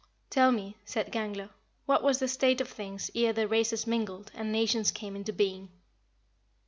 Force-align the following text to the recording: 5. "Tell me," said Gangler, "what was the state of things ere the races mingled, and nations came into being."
5. 0.01 0.07
"Tell 0.31 0.51
me," 0.51 0.77
said 0.83 1.11
Gangler, 1.11 1.51
"what 1.85 2.01
was 2.01 2.17
the 2.17 2.27
state 2.27 2.59
of 2.59 2.67
things 2.69 3.11
ere 3.13 3.33
the 3.33 3.47
races 3.47 3.85
mingled, 3.85 4.31
and 4.33 4.51
nations 4.51 4.89
came 4.89 5.15
into 5.15 5.31
being." 5.31 5.69